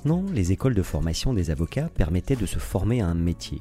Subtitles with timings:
[0.00, 3.60] Maintenant, les écoles de formation des avocats permettaient de se former à un métier,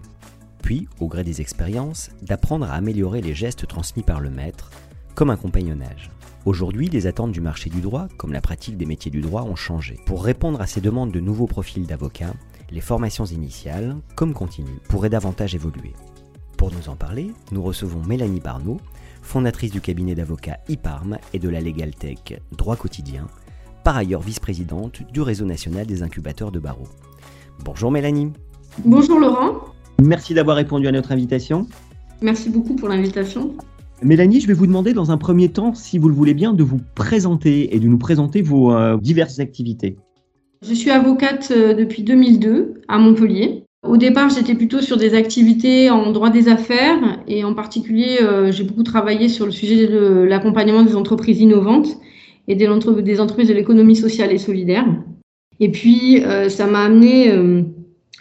[0.63, 4.71] puis, au gré des expériences, d'apprendre à améliorer les gestes transmis par le maître,
[5.15, 6.11] comme un compagnonnage.
[6.45, 9.57] Aujourd'hui, les attentes du marché du droit, comme la pratique des métiers du droit, ont
[9.57, 9.99] changé.
[10.05, 12.33] Pour répondre à ces demandes de nouveaux profils d'avocats,
[12.71, 15.91] les formations initiales, comme continues, pourraient davantage évoluer.
[16.55, 18.79] Pour nous en parler, nous recevons Mélanie Barneau,
[19.21, 23.27] fondatrice du cabinet d'avocats IPARM et de la Legal Tech Droit Quotidien,
[23.83, 26.87] par ailleurs vice-présidente du réseau national des incubateurs de barreaux.
[27.63, 28.31] Bonjour Mélanie.
[28.85, 29.55] Bonjour Laurent.
[30.01, 31.67] Merci d'avoir répondu à notre invitation.
[32.21, 33.53] Merci beaucoup pour l'invitation.
[34.01, 36.63] Mélanie, je vais vous demander dans un premier temps, si vous le voulez bien, de
[36.63, 39.97] vous présenter et de nous présenter vos euh, diverses activités.
[40.65, 43.65] Je suis avocate euh, depuis 2002 à Montpellier.
[43.87, 48.51] Au départ, j'étais plutôt sur des activités en droit des affaires et en particulier, euh,
[48.51, 51.97] j'ai beaucoup travaillé sur le sujet de l'accompagnement des entreprises innovantes
[52.49, 54.85] et des, entreprises de l'économie sociale et solidaire.
[55.61, 57.31] Et puis, ça m'a amené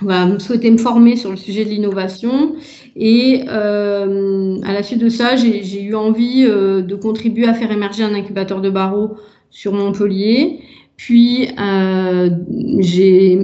[0.00, 2.54] voilà, souhaiter me former sur le sujet de l'innovation.
[2.94, 7.72] Et euh, à la suite de ça, j'ai eu envie euh, de contribuer à faire
[7.72, 9.16] émerger un incubateur de barreaux
[9.50, 10.60] sur Montpellier.
[10.96, 12.30] Puis euh,
[12.80, 13.38] j'ai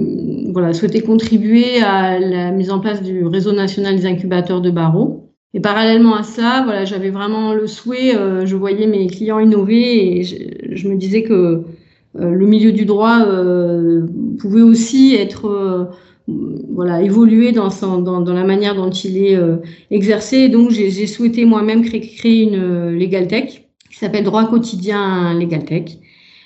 [0.73, 5.24] souhaité contribuer à la mise en place du réseau national des incubateurs de barreaux.
[5.55, 10.19] Et parallèlement à ça, voilà, j'avais vraiment le souhait, euh, je voyais mes clients innover
[10.19, 10.35] et je,
[10.71, 14.05] je me disais que euh, le milieu du droit euh,
[14.37, 15.89] pouvait aussi être
[16.27, 17.69] voilà, évoluer dans,
[18.01, 19.57] dans, dans, la manière dont il est euh,
[19.91, 20.49] exercé.
[20.49, 25.65] donc, j'ai souhaité moi-même créer, créer, une euh, Legal Tech qui s'appelle Droit quotidien Legal
[25.65, 25.97] Tech.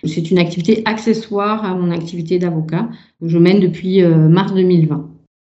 [0.05, 2.89] C'est une activité accessoire à mon activité d'avocat
[3.21, 5.09] que je mène depuis euh, mars 2020.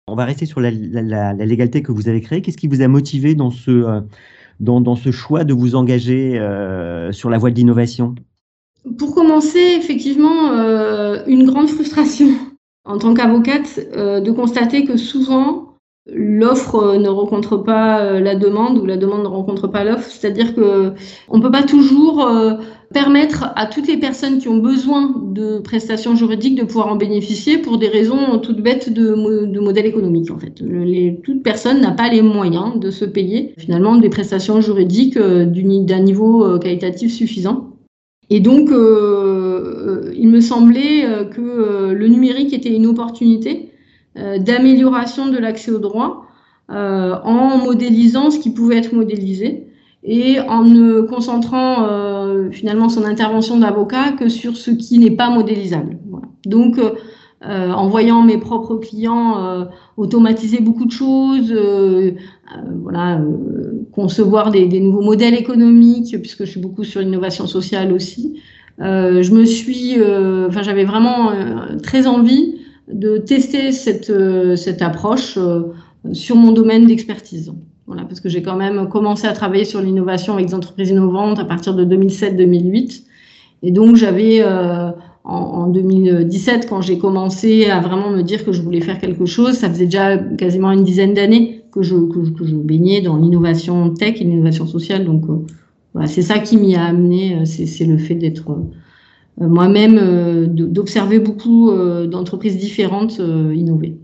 [0.07, 2.43] On va rester sur la, la, Tech que vous avez créée.
[2.43, 4.03] Qu'est-ce qui vous a motivé dans ce,
[4.61, 8.15] dans, dans ce choix de vous engager euh, sur la voie de l'innovation?
[8.99, 12.29] Pour commencer, effectivement, euh, une grande frustration
[12.85, 15.70] en tant qu'avocate, euh, de constater que souvent,
[16.07, 20.11] l'offre euh, ne rencontre pas euh, la demande ou la demande ne rencontre pas l'offre.
[20.11, 20.93] C'est-à-dire que
[21.29, 22.29] on peut pas toujours
[22.93, 27.59] permettre à toutes les personnes qui ont besoin de prestations juridiques de pouvoir en bénéficier
[27.59, 29.15] pour des raisons toutes bêtes de,
[29.47, 30.31] de modèle économique.
[30.31, 30.63] En fait,
[31.23, 36.59] toute personne n'a pas les moyens de se payer finalement des prestations juridiques d'un niveau
[36.59, 37.71] qualitatif suffisant.
[38.31, 43.73] Et donc, euh, il me semblait euh, que euh, le numérique était une opportunité
[44.17, 46.27] d'amélioration de l'accès au droit
[46.69, 49.67] en modélisant ce qui pouvait être modélisé
[50.03, 51.87] et en ne concentrant
[52.51, 55.99] finalement son intervention d'avocat que sur ce qui n'est pas modélisable.
[56.45, 56.79] Donc,
[57.43, 59.65] euh, en voyant mes propres clients euh,
[59.97, 62.11] automatiser beaucoup de choses, euh,
[62.83, 63.19] voilà,
[63.93, 68.43] concevoir des, des, nouveaux modèles économiques, puisque je suis beaucoup sur l'innovation sociale aussi.
[68.79, 69.97] je me suis,
[70.49, 71.33] enfin, j'avais vraiment
[71.83, 72.60] très envie
[72.93, 74.13] de tester cette,
[74.57, 75.39] cette approche
[76.13, 77.53] sur mon domaine d'expertise.
[77.87, 81.39] Voilà, parce que j'ai quand même commencé à travailler sur l'innovation avec des entreprises innovantes
[81.39, 83.03] à partir de 2007-2008.
[83.63, 84.43] Et donc, j'avais
[85.25, 89.55] en, 2017, quand j'ai commencé à vraiment me dire que je voulais faire quelque chose,
[89.55, 94.25] ça faisait déjà quasiment une dizaine d'années que je, que, baignais dans l'innovation tech et
[94.25, 95.05] l'innovation sociale.
[95.05, 95.45] Donc, euh,
[95.93, 98.63] voilà, c'est ça qui m'y a amené, euh, c'est le fait d'être euh,
[99.39, 101.71] moi-même, d'observer beaucoup
[102.07, 103.97] d'entreprises différentes innover.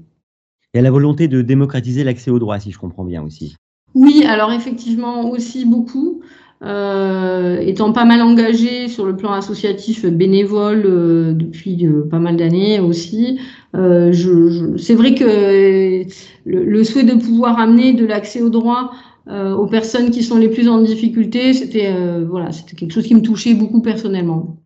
[0.75, 3.57] Il y a la volonté de démocratiser l'accès au droit, si je comprends bien aussi.
[3.95, 6.21] Oui, alors effectivement aussi beaucoup.
[6.63, 12.37] Euh, étant pas mal engagée sur le plan associatif bénévole euh, depuis euh, pas mal
[12.39, 13.39] d'années aussi,
[13.75, 16.03] je, je, c'est vrai que
[16.47, 18.93] le, le, souhait de pouvoir amener de l'accès au droit
[19.29, 21.93] aux personnes qui sont les plus en difficulté, c'était
[22.27, 24.57] voilà, c'était quelque chose qui me touchait beaucoup personnellement.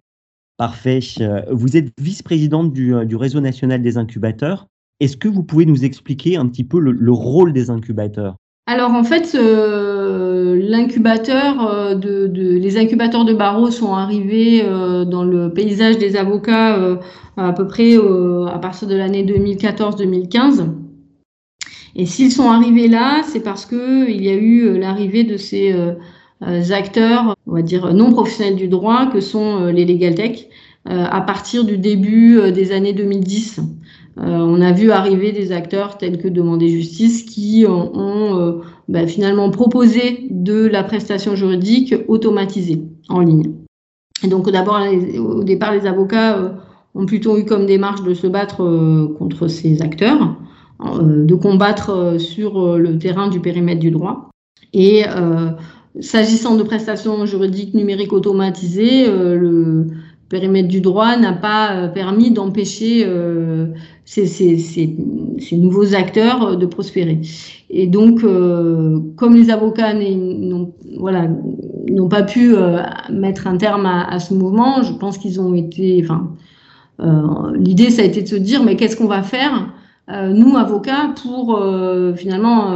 [0.60, 1.00] Parfait.
[1.50, 4.66] Vous êtes vice-présidente du, du, réseau national des incubateurs.
[5.00, 8.36] Est-ce que vous pouvez nous expliquer un petit peu le, le rôle des incubateurs?
[8.66, 10.74] Alors en fait, euh, les
[12.76, 16.96] incubateurs de barreaux sont arrivés euh, dans le paysage des avocats euh,
[17.38, 20.66] à peu près à partir de l'année 2014-2015.
[21.96, 25.74] Et s'ils sont arrivés là, c'est parce que il y a eu l'arrivée de ces
[26.40, 30.46] acteurs, on va dire non professionnels du droit, que sont les legal tech,
[30.86, 33.60] à partir du début des années 2010.
[34.16, 40.26] on a vu arriver des acteurs tels que Demander Justice qui ont, bah, finalement proposé
[40.30, 43.52] de la prestation juridique automatisée en ligne.
[44.22, 44.80] Et donc d'abord,
[45.18, 46.54] au départ, les avocats
[46.94, 50.36] ont plutôt eu comme démarche de se battre contre ces acteurs,
[50.82, 54.30] de combattre sur le terrain du périmètre du droit.
[54.72, 55.04] Et
[55.98, 59.88] S'agissant de prestations juridiques numériques automatisées, euh, le
[60.28, 63.66] périmètre du droit n'a pas euh, permis d'empêcher euh,
[64.04, 64.96] ces,
[65.50, 67.20] nouveaux acteurs de prospérer.
[67.70, 70.72] Et donc, comme les avocats n'ont
[72.08, 72.54] pas pu
[73.10, 76.04] mettre un terme à, à, ce mouvement, je pense qu'ils ont été.
[76.04, 76.30] Enfin,
[77.54, 79.72] l'idée, ça a été de se dire, mais qu'est-ce qu'on va faire,
[80.08, 81.62] nous, avocats, pour
[82.16, 82.74] finalement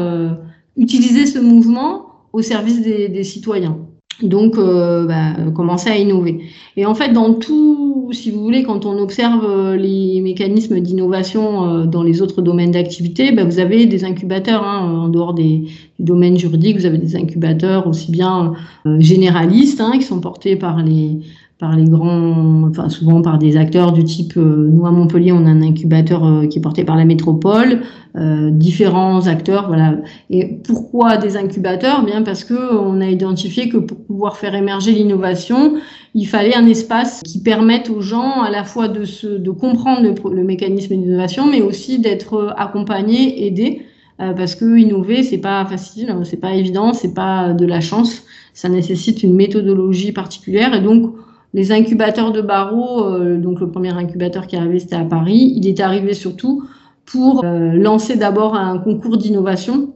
[0.76, 3.78] utiliser ce mouvement au service des, citoyens.
[4.22, 6.40] Donc, euh, bah, commencer à innover.
[6.76, 11.64] Et en fait, dans tout, si vous voulez, quand on observe euh, les mécanismes d'innovation
[11.64, 15.64] euh, dans les autres domaines d'activité, bah, vous avez des incubateurs hein, en dehors des,
[16.00, 16.76] domaines juridiques.
[16.76, 18.52] Vous avez des incubateurs aussi bien
[18.98, 21.20] généralistes hein, qui sont portés par les
[21.58, 25.46] par les grands, enfin souvent par des acteurs du type, euh, nous à Montpellier, on
[25.46, 27.82] a un incubateur euh, qui est porté par la métropole,
[28.16, 29.94] euh, différents acteurs, voilà.
[30.30, 32.04] Et pourquoi des incubateurs?
[32.04, 35.74] Bien parce que on a identifié que pour pouvoir faire émerger l'innovation,
[36.14, 40.02] il fallait un espace qui permette aux gens à la fois de se, de comprendre
[40.02, 43.82] le, le mécanisme d'innovation, mais aussi d'être accompagnés, aidés.
[44.18, 48.24] parce que innover c'est pas facile, c'est pas évident, c'est pas de la chance,
[48.54, 51.14] ça nécessite une méthodologie particulière et donc
[51.54, 55.54] les incubateurs de barreaux, euh, donc le premier incubateur qui est arrivé, c'était à Paris.
[55.56, 56.64] Il est arrivé surtout
[57.06, 59.94] pour euh, lancer d'abord un concours d'innovation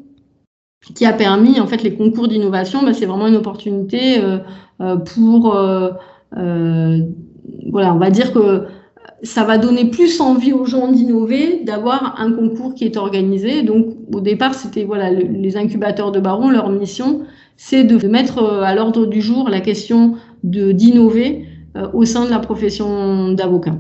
[0.95, 5.59] qui a permis, en fait, les concours d'innovation, bah, c'est vraiment une opportunité euh, pour,
[7.73, 8.67] voilà, on va dire que
[9.25, 13.63] ça va donner plus envie aux gens d'innover, d'avoir un concours qui est organisé.
[13.63, 17.23] Donc, au départ, c'était voilà, les incubateurs de barreaux, leur mission,
[17.57, 20.15] c'est de mettre à l'ordre du jour la question
[20.45, 21.48] d'innover
[21.93, 23.75] au sein de la profession d'avocat.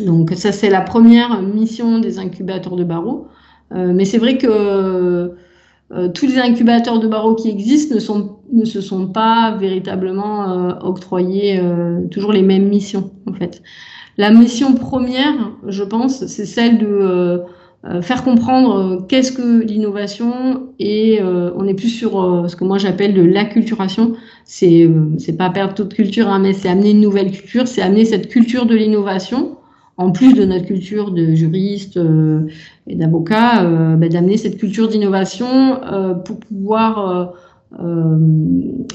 [0.00, 3.28] Donc ça, c'est la première mission des incubateurs de barreau.
[3.72, 8.80] Euh, mais c'est vrai que euh, tous les incubateurs de barreau qui existent ne se
[8.80, 11.60] sont pas véritablement octroyés
[12.10, 13.62] toujours les mêmes missions, en fait.
[14.16, 17.42] La mission première, je pense, c'est celle de
[18.00, 23.22] faire comprendre qu'est-ce que l'innovation et on est plus sur ce que moi j'appelle de
[23.22, 24.14] l'acculturation,
[24.44, 27.82] c'est euh, c'est pas perdre toute culture, hein, mais c'est amener une nouvelle culture, c'est
[27.82, 29.56] amener cette culture de l'innovation,
[29.96, 32.46] en plus de notre culture de juriste euh,
[32.86, 35.80] et d'avocat, euh, bah, d'amener cette culture d'innovation
[36.24, 37.34] pour pouvoir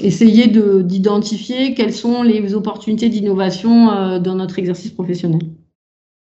[0.00, 5.40] essayer d'identifier quelles sont les opportunités d'innovation dans notre exercice professionnel.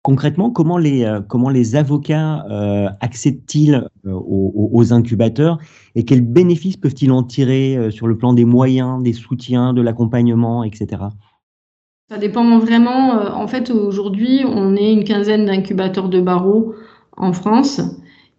[0.05, 5.57] Concrètement, comment les, euh, comment les avocats euh, accèdent-ils euh, aux, incubateurs
[5.95, 10.63] et quels bénéfices peuvent-ils en tirer sur le plan des moyens, des soutiens, de l'accompagnement,
[10.63, 11.01] etc.
[12.11, 13.13] Ça dépend vraiment.
[13.13, 16.75] en fait, aujourd'hui, on est une quinzaine d'incubateurs de barreaux
[17.17, 17.81] en France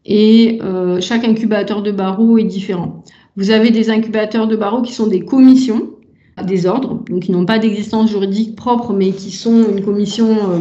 [0.04, 0.60] et
[1.00, 3.02] chaque incubateur de barreaux est différent.
[3.36, 5.95] Vous avez des incubateurs de barreaux qui sont des commissions
[6.42, 10.58] des ordres, donc qui n'ont pas d'existence juridique propre, mais qui sont une commission euh,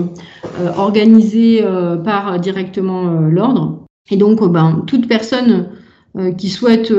[0.62, 3.86] euh, organisée euh, par directement l'ordre.
[4.10, 5.70] Et donc, ben, toute personne
[6.38, 6.94] qui souhaite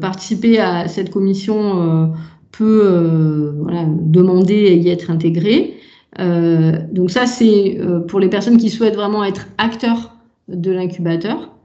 [0.00, 2.12] participer à cette commission
[2.52, 5.78] peut voilà, demander à y être intégrée.
[6.18, 10.14] donc ça, c'est pour les personnes qui souhaitent vraiment être acteurs
[10.46, 11.56] de l'incubateur.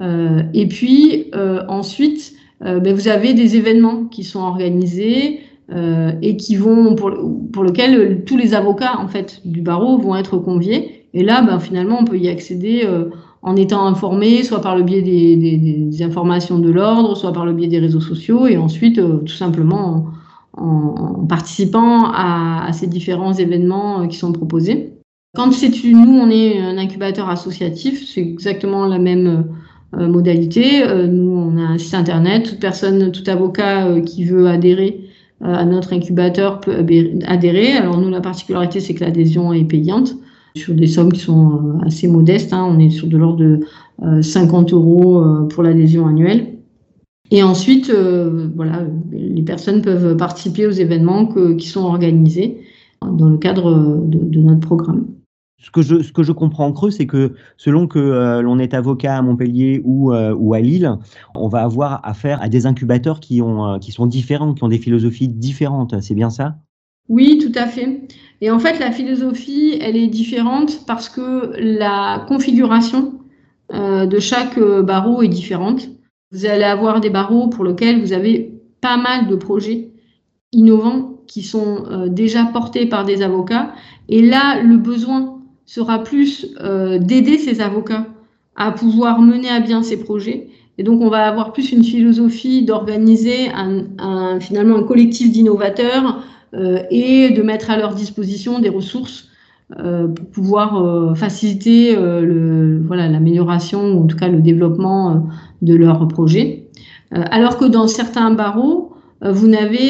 [0.00, 1.30] et puis
[1.68, 5.40] ensuite, ben, vous avez des événements qui sont organisés,
[5.72, 7.10] euh, et qui vont pour,
[7.50, 11.06] pour lequel euh, tous les avocats en fait du barreau vont être conviés.
[11.14, 13.06] Et là, ben, finalement, on peut y accéder euh,
[13.40, 17.46] en étant informé, soit par le biais des, des, des informations de l'ordre, soit par
[17.46, 20.06] le biais des réseaux sociaux, et ensuite tout simplement
[20.52, 24.92] en, en, participant à, à, ces différents événements qui sont proposés.
[25.34, 29.46] Quand c'est nous, on est un incubateur associatif, c'est exactement la même
[29.92, 30.84] modalité.
[31.08, 32.50] nous, on a un site internet.
[32.50, 35.03] Toute personne, tout avocat qui veut adhérer euh,
[35.42, 36.74] à notre incubateur peut
[37.26, 37.72] adhérer.
[37.72, 40.14] Alors nous, la particularité, c'est que l'adhésion est payante
[40.56, 42.52] sur des sommes qui sont euh, assez modestes.
[42.52, 42.66] Hein.
[42.68, 46.52] On est sur de l'ordre de 50 euh, euros pour l'adhésion annuelle.
[47.30, 47.90] Et ensuite,
[48.54, 51.26] voilà, les personnes peuvent participer aux événements
[51.56, 52.60] qui sont organisés
[53.00, 55.06] dans le cadre de notre programme
[55.58, 58.58] ce que je, ce que je comprends en creux, c'est que selon que euh, l'on
[58.58, 60.92] est avocat à Montpellier ou, euh, ou à Lille,
[61.34, 64.68] on va avoir affaire à des incubateurs qui, ont, euh, qui sont différents, qui ont
[64.68, 66.00] des philosophies différentes.
[66.00, 66.56] C'est bien ça?
[67.08, 68.02] Oui, tout à fait.
[68.40, 73.12] Et en fait, la philosophie, elle est différente parce que la configuration
[73.72, 75.88] de chaque barreau est différente.
[76.32, 79.90] Vous allez avoir des barreaux pour lesquels vous avez pas mal de projets
[80.52, 83.72] innovants qui sont déjà portés par des avocats.
[84.08, 85.33] Et là, le besoin
[85.66, 86.54] sera plus
[87.00, 88.06] d'aider ces avocats
[88.56, 90.48] à pouvoir mener à bien ces projets.
[90.76, 93.48] Et donc, on va avoir plus une philosophie d'organiser
[94.40, 96.22] finalement un collectif d'innovateurs
[96.90, 99.28] et de mettre à leur disposition des ressources
[99.78, 105.26] euh, pour pouvoir euh, faciliter euh, l'amélioration ou en tout cas le développement
[105.62, 106.68] de leur projet.
[107.10, 108.92] alors que dans certains barreaux,
[109.22, 109.88] vous n'avez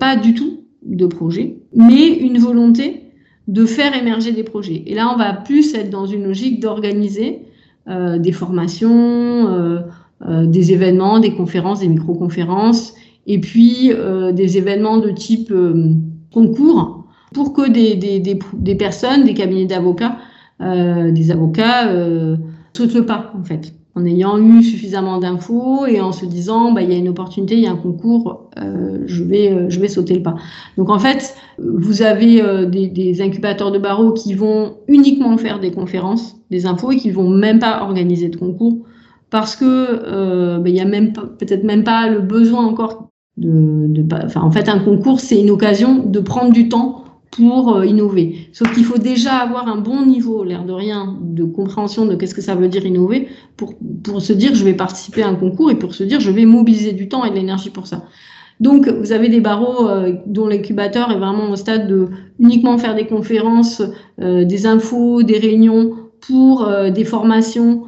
[0.00, 3.03] pas du tout de projet, mais une volonté
[3.48, 4.82] de faire émerger des projets.
[4.86, 7.42] Et là, on va plus être dans une logique d'organiser
[7.86, 9.84] des formations,
[10.26, 12.94] des événements, des conférences, des micro-conférences,
[13.26, 13.92] et puis
[14.32, 15.52] des événements de type
[16.32, 20.16] concours pour que des, des, personnes, des cabinets d'avocats,
[20.62, 22.36] euh, des avocats euh,
[22.74, 26.82] sautent le pas, en fait, en ayant eu suffisamment d'infos et en se disant, bah,
[26.82, 29.78] il y a une opportunité, il y a un concours, euh, je, vais, euh, je
[29.78, 30.34] vais sauter le pas.
[30.76, 35.70] Donc, en fait, vous avez euh, des, incubateurs de barreaux qui vont uniquement faire des
[35.70, 38.78] conférences, des infos et qui vont même pas organiser de concours
[39.30, 44.14] parce que bah, il y a même peut-être même pas le besoin encore de, de
[44.24, 47.03] enfin, en fait, un concours, c'est une occasion de prendre du temps
[47.34, 48.48] pour euh, innover.
[48.52, 52.34] Sauf qu'il faut déjà avoir un bon niveau, l'air de rien, de compréhension de qu'est-ce
[52.34, 53.74] que ça veut dire innover pour,
[54.04, 56.44] pour se dire je vais participer à un concours et pour se dire je vais
[56.44, 58.04] mobiliser du temps et de l'énergie pour ça.
[58.60, 62.06] Donc, vous avez des barreaux euh, dont l'incubateur est vraiment au stade de
[62.38, 63.82] uniquement faire des conférences,
[64.20, 67.82] euh, des infos, des réunions pour des formations,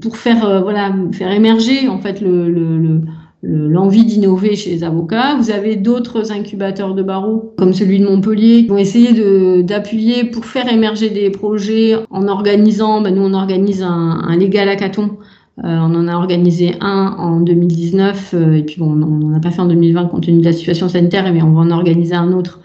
[0.00, 3.00] pour faire voilà faire émerger en fait le, le, le
[3.46, 5.36] l'envie d'innover chez les avocats.
[5.36, 10.44] Vous avez d'autres incubateurs de barreaux, comme celui de Montpellier, qui vont essayer d'appuyer pour
[10.44, 15.18] faire émerger des projets en organisant, ben nous on organise un, un légal hackathon.
[15.62, 19.40] Euh, on en a organisé un en 2019, euh, et puis bon, on n'en a
[19.40, 22.16] pas fait en 2020 compte tenu de la situation sanitaire, mais on va en organiser
[22.16, 22.60] un autre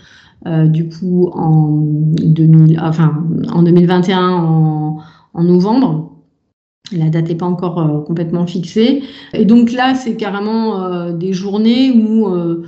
[0.47, 4.97] euh, du coup en, 2000, enfin, en 2021 en,
[5.35, 6.18] en novembre.
[6.91, 9.03] La date n'est pas encore euh, complètement fixée.
[9.33, 12.63] Et donc là, c'est carrément euh, des journées où euh,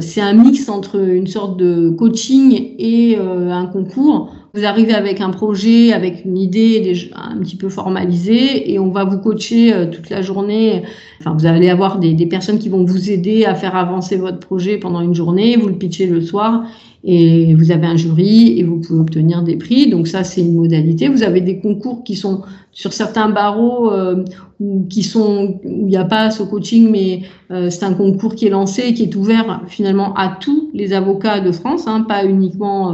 [0.00, 4.32] c'est un mix entre une sorte de coaching et un concours.
[4.54, 9.04] Vous arrivez avec un projet, avec une idée un petit peu formalisée et on va
[9.04, 10.82] vous coacher toute la journée.
[11.20, 14.38] Enfin, vous allez avoir des, des personnes qui vont vous aider à faire avancer votre
[14.38, 15.58] projet pendant une journée.
[15.58, 16.64] Vous le pitchez le soir
[17.08, 19.88] et vous avez un jury et vous pouvez obtenir des prix.
[19.88, 21.08] Donc ça, c'est une modalité.
[21.08, 24.24] Vous avez des concours qui sont sur certains barreaux euh,
[24.58, 27.22] où, qui sont où il n'y a pas ce coaching, mais
[27.52, 30.92] euh, c'est un concours qui est lancé et qui est ouvert finalement à tous les
[30.92, 32.92] avocats de France, hein, pas uniquement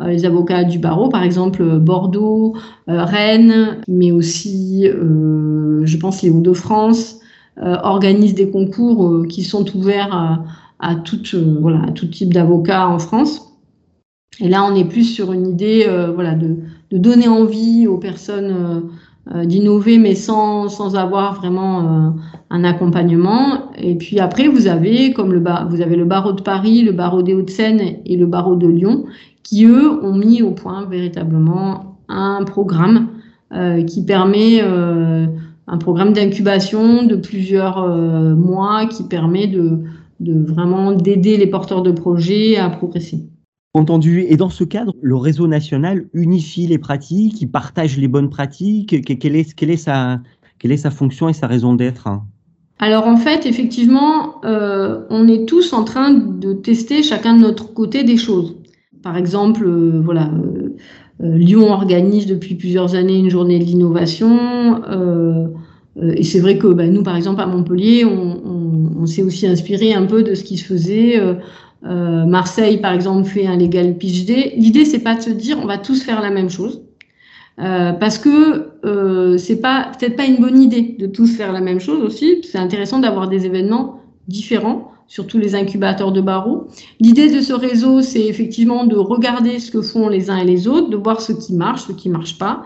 [0.00, 2.54] euh, les avocats du barreau, par exemple Bordeaux,
[2.86, 7.20] Rennes, mais aussi, je pense, les Hauts-de-France
[7.60, 10.42] organisent des concours qui sont ouverts à,
[10.78, 10.96] à
[11.60, 13.49] voilà, à tout type d'avocats en France.
[14.38, 16.56] Et là, on est plus sur une idée euh, voilà, de,
[16.90, 18.80] de, donner envie aux personnes euh,
[19.34, 22.14] euh, d'innover, mais sans, sans, avoir vraiment
[22.48, 23.72] un accompagnement.
[23.76, 27.22] Et puis après, vous avez, comme le, vous avez le barreau de Paris, le barreau
[27.22, 29.04] des Hauts-de-Seine et le barreau de Lyon,
[29.42, 33.08] qui, eux, ont mis au point véritablement un programme
[33.86, 37.86] qui permet, un programme d'incubation de plusieurs
[38.36, 39.80] mois qui permet de,
[40.20, 43.29] de vraiment d'aider les porteurs de projets à progresser.
[43.72, 44.24] Entendu.
[44.28, 49.06] Et dans ce cadre, le réseau national unifie les pratiques, il partage les bonnes pratiques.
[49.20, 52.08] Quelle est, sa, fonction et sa raison d'être
[52.82, 57.74] alors en fait, effectivement, euh, on est tous en train de tester chacun de notre
[57.74, 58.56] côté des choses.
[59.02, 64.80] Par exemple, euh, voilà, euh, Lyon organise depuis plusieurs années une journée de l'innovation.
[66.00, 69.46] et c'est vrai que bah, nous, par exemple, à Montpellier, on, on, on s'est aussi
[69.46, 71.20] inspiré un peu de ce qui se faisait
[71.84, 74.54] euh, Marseille, par exemple, fait un légal day.
[74.56, 76.82] L'idée, c'est pas de se dire on va tous faire la même chose,
[77.58, 81.60] euh, parce que euh, c'est pas peut-être pas une bonne idée de tous faire la
[81.60, 82.42] même chose aussi.
[82.42, 86.68] C'est intéressant d'avoir des événements différents, surtout les incubateurs de barreaux.
[87.00, 90.68] L'idée de ce réseau, c'est effectivement de regarder ce que font les uns et les
[90.68, 92.62] autres, de voir ce qui marche, ce qui marche pas.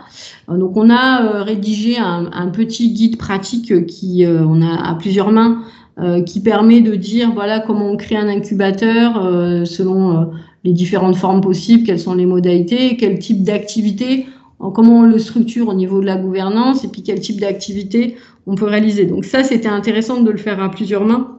[0.50, 4.90] Euh, donc, on a euh, rédigé un, un, petit guide pratique qui, euh, on a
[4.90, 5.62] à plusieurs mains
[6.00, 10.24] euh, qui permet de dire voilà comment on crée un incubateur euh, selon euh,
[10.64, 14.26] les différentes formes possibles, quelles sont les modalités, quel type d'activité,
[14.58, 18.16] comment on le structure au niveau de la gouvernance et puis quel type d'activité
[18.48, 19.04] on peut réaliser.
[19.06, 21.38] Donc ça, c'était intéressant de le faire à plusieurs mains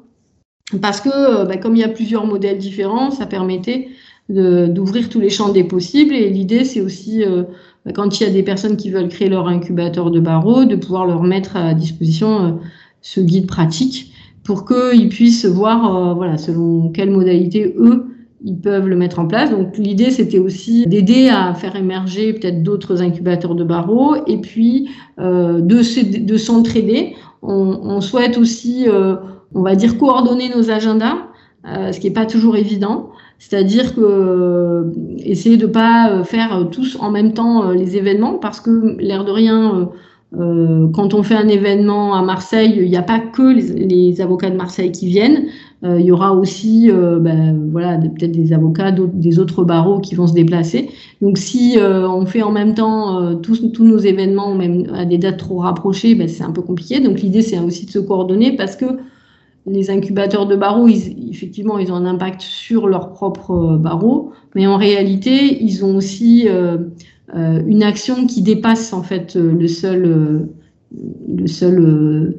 [0.82, 3.90] parce que bah, comme il y a plusieurs modèles différents, ça permettait
[4.30, 6.14] d'ouvrir tous les champs des possibles.
[6.14, 7.26] Et l'idée, c'est aussi,
[7.86, 10.78] bah, quand il y a des personnes qui veulent créer leur incubateur de barreaux, de
[10.78, 12.58] pouvoir leur mettre à disposition
[13.02, 14.14] ce guide pratique
[14.46, 19.50] pour qu'ils puissent voir, voilà, selon quelle modalité eux ils peuvent le mettre en place.
[19.50, 24.90] Donc l'idée, c'était aussi d'aider à faire émerger peut-être d'autres incubateurs de barreaux et puis
[25.20, 27.16] euh, de, de s'entraider.
[27.42, 29.18] On, souhaite aussi, euh,
[29.54, 31.16] on va dire, coordonner nos agendas,
[31.68, 33.10] euh, ce qui n'est pas toujours évident.
[33.38, 38.98] C'est-à-dire que euh, essayer de pas faire tous en même temps les événements parce que
[39.00, 39.90] l'air de rien
[40.34, 44.50] euh, quand on fait un événement à Marseille, il n'y a pas que les, avocats
[44.50, 45.46] de Marseille qui viennent.
[45.84, 50.16] Euh, il y aura aussi, euh, ben, voilà, peut-être des avocats des autres barreaux qui
[50.16, 50.90] vont se déplacer.
[51.22, 55.60] Donc, si on fait en même temps tous, nos événements, même à des dates trop
[55.60, 57.00] rapprochées, ben, c'est un peu compliqué.
[57.00, 58.86] Donc, l'idée, c'est aussi de se coordonner parce que
[59.68, 64.78] les incubateurs de barreaux, effectivement, ils ont un impact sur leur propre barreau, mais en
[64.78, 66.48] réalité, ils ont aussi
[67.34, 70.40] une action qui dépasse en fait euh, le seul, euh,
[71.36, 72.36] le seul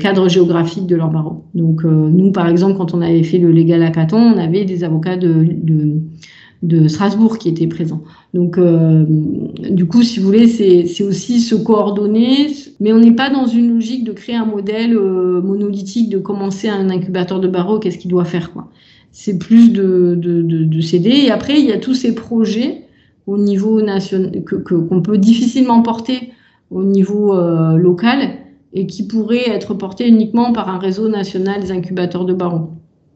[0.00, 1.44] cadre géographique de leur barreau.
[1.54, 5.16] Donc nous, par exemple, quand on avait fait le légal hackathon, on avait des avocats
[5.16, 5.46] de,
[6.62, 8.02] de, Strasbourg qui étaient présents.
[8.34, 8.58] Donc
[9.70, 12.48] du coup, si vous voulez, c'est aussi se coordonner,
[12.80, 16.90] mais on n'est pas dans une logique de créer un modèle monolithique, de commencer un
[16.90, 18.68] incubateur de barreau, qu'est-ce qu'il doit faire quoi.
[19.12, 21.22] C'est plus de, de, de s'aider.
[21.26, 22.82] Et après, il y a tous ces projets
[23.26, 26.32] au niveau national, que, qu'on peut difficilement porter
[26.70, 28.30] au niveau euh, local
[28.72, 32.70] et qui pourrait être porté uniquement par un réseau national des incubateurs de barreaux.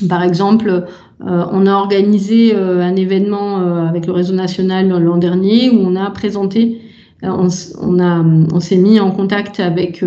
[0.08, 5.70] Par exemple, euh, on a organisé euh, un événement avec le réseau national l'an dernier
[5.70, 6.82] où on a présenté,
[7.22, 7.48] on,
[7.80, 10.04] on, on s'est mis en contact avec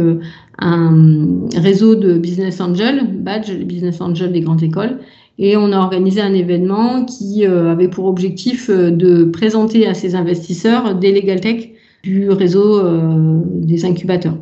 [0.59, 4.99] un réseau de business angels, badge, les business angels des grandes écoles,
[5.39, 9.93] et on a organisé un événement qui euh, avait pour objectif euh, de présenter à
[9.93, 11.69] ces investisseurs des legal tech
[12.03, 14.37] du réseau euh, des incubateurs.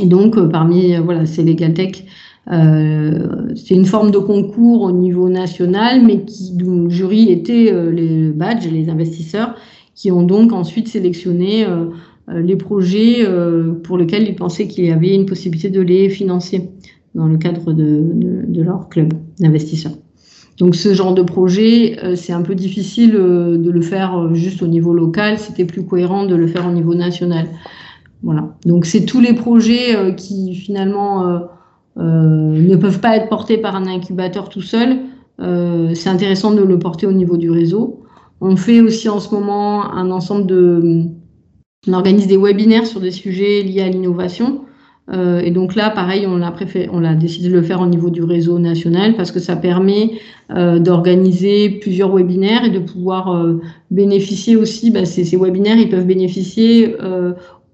[0.00, 2.04] Et donc, parmi voilà, ces legal tech,
[2.46, 8.30] c'est une forme de concours au niveau national, mais qui, dont le jury était les
[8.30, 9.56] badges, les investisseurs,
[9.96, 11.66] qui ont donc ensuite sélectionné
[12.32, 13.26] les projets
[13.82, 16.70] pour lesquels ils pensaient qu'il y avait une possibilité de les financer
[17.16, 18.04] dans le cadre de,
[18.46, 19.96] de leur club d'investisseurs.
[20.58, 24.34] Donc ce genre de projet, euh, c'est un peu difficile euh, de le faire euh,
[24.34, 25.38] juste au niveau local.
[25.38, 27.46] C'était plus cohérent de le faire au niveau national.
[28.22, 28.56] Voilà.
[28.66, 31.40] Donc c'est tous les projets qui finalement
[31.94, 34.98] ne peuvent pas être portés par un incubateur tout seul.
[35.38, 38.02] c'est intéressant de le porter au niveau du réseau.
[38.40, 41.04] On fait aussi en ce moment un ensemble de,
[41.86, 44.62] on organise des webinaires sur des sujets liés à l'innovation.
[45.10, 46.52] Euh, et donc là, pareil, on a,
[46.92, 50.12] on décidé de le faire au niveau du réseau national parce que ça permet
[50.50, 55.88] euh, d'organiser plusieurs webinaires et de pouvoir euh, bénéficier aussi, bah, ces, ces, webinaires, ils
[55.88, 56.94] peuvent bénéficier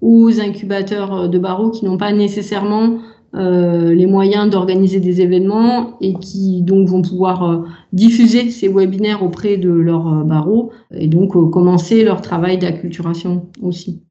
[0.01, 2.99] aux incubateurs de barreaux qui n'ont pas nécessairement
[3.33, 9.69] les moyens d'organiser des événements et qui donc vont pouvoir diffuser ces webinaires auprès de
[9.69, 14.03] leurs barreaux et donc commencer leur travail d'acculturation aussi.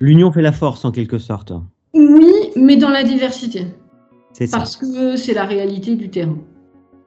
[0.00, 1.52] L'union fait la force en quelque sorte.
[1.98, 3.66] Oui, mais dans la diversité.
[4.32, 6.38] C'est Parce que c'est la réalité du terrain.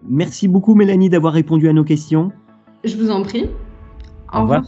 [0.04, 2.32] Merci beaucoup Mélanie d'avoir répondu à nos questions.
[2.84, 3.50] Je vous en prie.
[4.34, 4.64] Au, revoir.